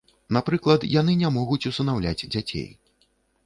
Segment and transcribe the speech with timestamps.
[0.37, 2.69] Напрыклад, яны не могуць усынаўляць дзяцей.